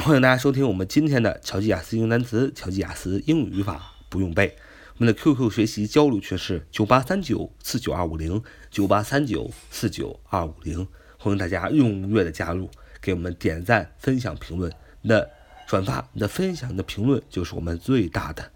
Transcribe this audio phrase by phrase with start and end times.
[0.00, 4.56] 欢迎大家收听我们今天的乔吉雅思英语单词、乔吉雅思英语语法不用背。
[4.96, 12.70] 我们的 QQ 学习交流群是九八三九四九二五零九八三九四九二五零，欢迎大家踊跃的加入，
[13.02, 14.72] 给我们点赞、分享、评论。
[15.02, 15.28] 你的
[15.66, 18.50] 转发、你的分享、你的评论就是我们最大的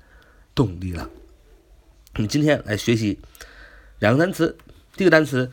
[0.55, 1.11] 动力了。
[2.15, 3.21] 我们今天来学习
[3.99, 4.57] 两个单词，
[4.97, 5.53] 第一个单词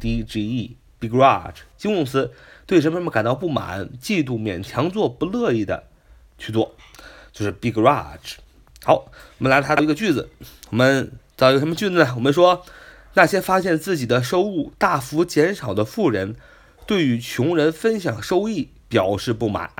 [0.00, 2.32] d g e，begrudge，形容词，
[2.64, 5.84] 对什么什么感到不满、嫉妒、勉强做、不乐意的
[6.38, 6.74] 去做，
[7.32, 8.36] 就是 begrudge。
[8.82, 8.94] 好，
[9.36, 10.30] 我们来它的一个句子，
[10.70, 12.14] 我们找一个什么句子呢？
[12.14, 12.64] 我们说，
[13.12, 16.34] 那些发现自己的收入大幅减少的富人。
[16.90, 19.70] 对于穷人分享收益表示不满，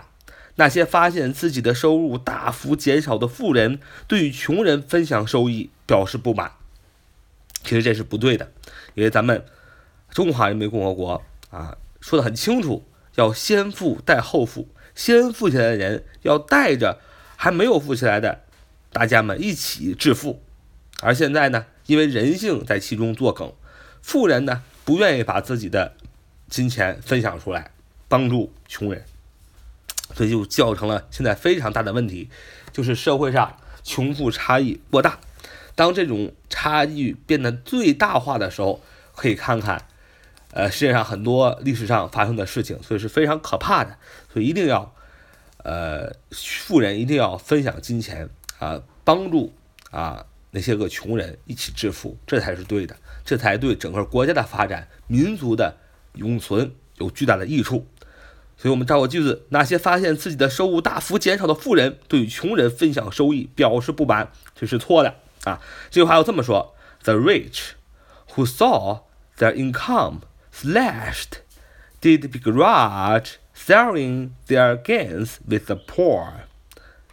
[0.54, 6.52] 那些发现自己的收入大幅减少的富人对于穷人分享收益表示不满。
[7.64, 8.52] 其实这是不对的，
[8.94, 9.44] 因为咱们
[10.10, 12.86] 中华人民共和国啊说的很清楚，
[13.16, 17.00] 要先富带后富，先富起来的人要带着
[17.34, 18.42] 还没有富起来的
[18.92, 20.44] 大家们一起致富。
[21.02, 23.52] 而现在呢，因为人性在其中作梗，
[24.00, 25.96] 富人呢不愿意把自己的。
[26.50, 27.70] 金钱分享出来，
[28.08, 29.04] 帮助穷人，
[30.14, 32.28] 所以就造成了现在非常大的问题，
[32.72, 35.20] 就是社会上穷富差异过大。
[35.76, 38.82] 当这种差异变得最大化的时候，
[39.14, 39.86] 可以看看，
[40.50, 43.96] 呃，世界上很多历史上发生的事情，所以是非常可怕的。
[44.32, 44.92] 所以一定要，
[45.58, 49.54] 呃，富人一定要分享金钱啊，帮助
[49.92, 55.76] 啊那些个穷人一起致富，这才是对的，这才对整个国家的发展、民族的。
[56.13, 57.87] 永存有巨大的益处，
[58.57, 65.61] 所以我们造个句子：那些发现自己的收入大幅减少的富人，对穷人分享收益表示不满，这是错的啊！
[65.89, 67.71] 这句话要这么说：The rich
[68.33, 69.01] who saw
[69.37, 70.21] their income
[70.53, 71.41] slashed
[72.01, 76.45] did begrudge sharing their gains with the poor。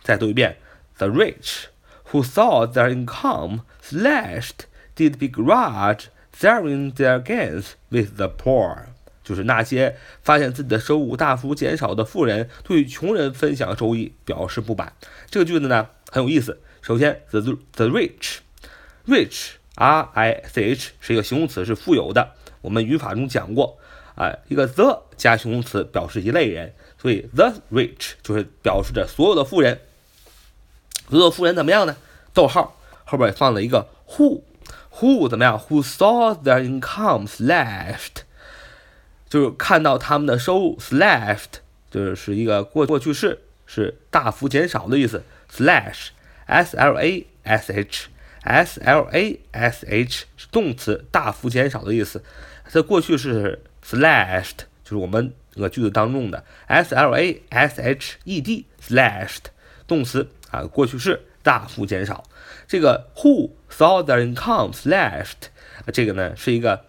[0.02, 0.56] 再读一遍：
[0.98, 1.64] The rich
[2.10, 6.06] who saw their income slashed did begrudge
[6.39, 8.77] Sharing their gains with the poor，
[9.23, 14.93] 就是那些发现自己的收入大幅减少的富人，对穷人分享收益表示不满。
[15.31, 16.61] 这个句子呢很有意思。
[16.83, 22.33] 首先，the the rich，rich r i c h 是一个形容词，是富有的。
[22.61, 23.79] 我们语法中讲过，
[24.13, 26.71] 啊，一个 the 加形容词表示一类人，
[27.01, 29.79] 所以 the rich 就是表示着所有的富人。
[31.09, 31.97] 所有的富人怎么样呢？
[32.31, 34.43] 逗号后边放了一个 who。
[34.99, 38.23] Who 怎么样？Who saw their income slashed，
[39.29, 41.59] 就是看到他们的收入 slashed，
[41.91, 45.23] 就是一个过过去式，是大幅减少的意思。
[45.51, 52.23] slash，s l a s h，s l a s h 是动词，大幅减少的意思。
[52.69, 59.43] 这过去式 slashed，就是我们这个句子当中的 s l a s h e d，slashed
[59.85, 61.21] 动词啊，过去式。
[61.47, 62.25] 大幅减少，
[62.67, 65.47] 这个 who saw their income slashed，
[65.93, 66.83] 这个呢是一个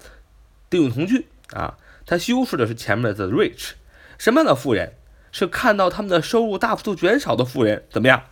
[0.68, 3.74] 定语从句啊，它修饰的是前面的 the rich，
[4.18, 4.94] 什么样的富人？
[5.30, 8.24] 是看到他们的收入大幅度减少的富人，怎么样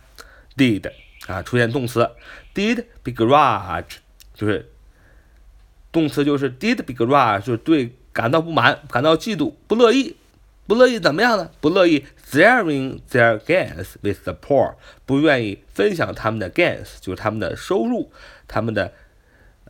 [0.57, 0.91] ？did
[1.27, 2.11] 啊，出现动词
[2.53, 3.99] did begrudge，
[4.33, 4.69] 就是
[5.93, 10.17] 动词就是 did begrudge，就是对感到不满、感到嫉妒、不乐意。
[10.67, 11.49] 不乐意怎么样呢？
[11.61, 14.75] 不乐意 sharing their gains with the poor，
[15.05, 18.11] 不愿意分享他们的 gains，就是他们的收入，
[18.49, 18.91] 他们的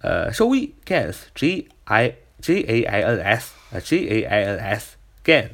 [0.01, 5.49] 呃收益 gains，g i g a i n s 啊 g a i n s gain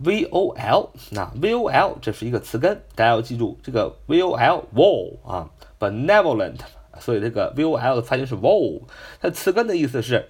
[0.00, 5.50] v o l，那 v o l 这是一个词根，大家要记住这个 v o l vol 啊
[5.80, 6.60] ，benevolent，
[7.00, 8.82] 所以这个 v o l 的发音是 vol，
[9.20, 10.28] 它词根的意思是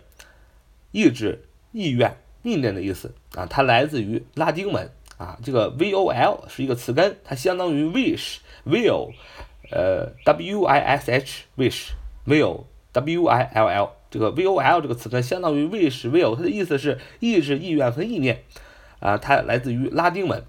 [0.90, 9.12] 意志、意愿、意念的意思啊，它来自于拉丁文啊，这个 v o l 是一个词根，它相当于 wish，will，
[9.72, 18.44] 呃，w i s h，wish，will，w i l l，这个 v o l 这个词根相当于 wish，will，它的意思是意志、意愿和意念。
[19.00, 20.44] 啊，它来自于拉丁文，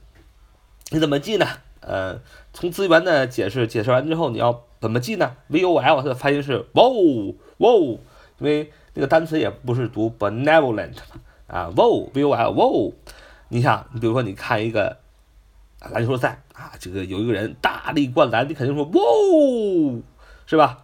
[0.91, 1.47] 你怎么记呢？
[1.81, 2.21] 呃，
[2.53, 7.97] 从资源的解释解释完之后，你要怎么记呢？v o l 它的发音是 wo wo，
[8.37, 10.97] 因为那个单词也不是读 benevolent
[11.47, 12.93] 啊，wo v o l wo。
[13.49, 14.97] 你想，你比如说你看一个
[15.91, 20.01] 篮球赛啊，这个有一个人大力灌篮，你肯定说 wo，
[20.45, 20.81] 是吧？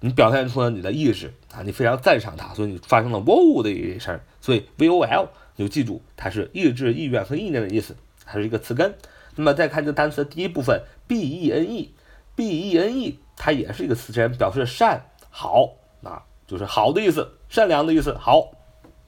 [0.00, 5.64] 你表现出了你的意识啊，你非常赞赏他，所以你发生了 wo 的一声，所以 v o l 你。
[5.64, 7.96] 就记住，它是意志、意愿和意念的意思，
[8.26, 8.94] 它是一个词根。
[9.36, 18.14] 那么再看这个单词的第一部分，b e n e，b e n e，它也是一个词根，表示善、好啊，就是好的意思，善良的意思。
[18.18, 18.50] 好，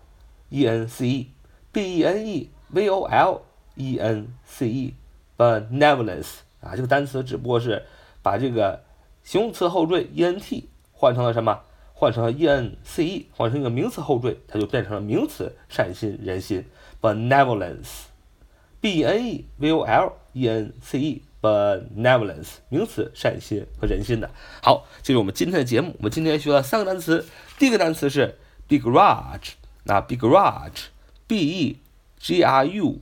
[0.51, 3.41] e n c e，b e n e v o l
[3.77, 4.95] e n c e
[5.39, 7.87] Benevolence 啊，这个单词只不过是
[8.21, 8.85] 把这个
[9.23, 11.61] 形容词后缀 e n t 换成了什么？
[11.95, 16.65] 换成了 e n c e，换成一个名词后缀，它就变成了名词，善心、人心。
[17.01, 24.31] benevolence，b n e v o l e n c e，benevolence，名词，善心和人心的。
[24.63, 25.95] 好，这是我们今天的节目。
[25.99, 27.25] 我们今天学了三个单词，
[27.59, 29.53] 第一个单词是 begrudge，
[29.85, 31.79] 那 begrudge，b e
[32.19, 33.01] g r u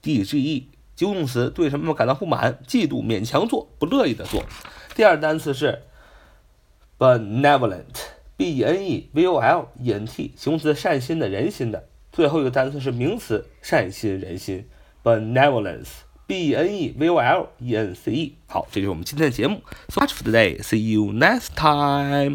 [0.00, 0.68] d g e，
[0.98, 4.42] 及物动词，对什么感到不满、嫉妒、勉强做、不乐意的做。
[4.96, 5.82] 第二单词是
[6.98, 11.86] benevolent，b e n e v o l e n t，形容词，善心的、人心的。
[12.10, 14.66] 最后一个单词是名词，善心人心
[15.04, 18.34] ，benevolence，b e n e v o l e n c e。
[18.48, 19.62] 好，这就是我们今天的节目。
[19.90, 20.60] So much for today.
[20.60, 22.26] See you next time.